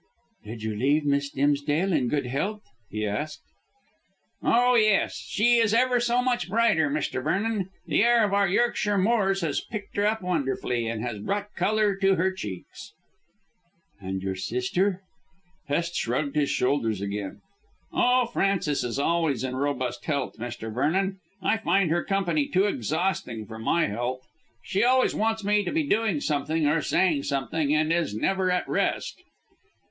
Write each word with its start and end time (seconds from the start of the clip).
"Did 0.43 0.63
you 0.63 0.75
leave 0.75 1.05
Miss 1.05 1.29
Dimsdale 1.29 1.93
in 1.93 2.07
good 2.07 2.25
health?" 2.25 2.63
he 2.89 3.05
asked. 3.05 3.43
"Oh, 4.41 4.73
yes. 4.73 5.15
She 5.27 5.57
is 5.59 5.75
ever 5.75 5.99
so 5.99 6.23
much 6.23 6.49
brighter, 6.49 6.89
Mr. 6.89 7.23
Vernon. 7.23 7.69
The 7.85 8.03
air 8.03 8.23
of 8.25 8.33
our 8.33 8.47
Yorkshire 8.47 8.97
moors 8.97 9.41
has 9.41 9.61
picked 9.61 9.95
her 9.97 10.07
up 10.07 10.23
wonderfully 10.23 10.87
and 10.87 11.03
has 11.03 11.19
brought 11.19 11.53
colour 11.53 11.95
to 11.97 12.15
her 12.15 12.31
cheeks." 12.33 12.93
"And 14.01 14.23
your 14.23 14.33
sister?" 14.35 15.01
Hest 15.67 15.93
shrugged 15.95 16.35
his 16.35 16.49
shoulders 16.49 16.99
again. 16.99 17.41
"Oh, 17.93 18.25
Frances 18.25 18.83
is 18.83 18.97
always 18.97 19.43
in 19.43 19.55
robust 19.55 20.05
health, 20.05 20.33
Mr. 20.39 20.73
Vernon. 20.73 21.19
I 21.43 21.57
find 21.57 21.91
her 21.91 22.03
company 22.03 22.47
too 22.47 22.65
exhausting 22.65 23.45
for 23.45 23.59
my 23.59 23.85
health. 23.85 24.27
She 24.63 24.83
always 24.83 25.13
wants 25.13 25.43
me 25.43 25.63
to 25.63 25.71
be 25.71 25.83
doing 25.83 26.21
something 26.21 26.65
or 26.65 26.81
saying 26.81 27.21
something, 27.25 27.75
and 27.75 27.93
is 27.93 28.15
never 28.15 28.49
at 28.49 28.67
rest." 28.67 29.21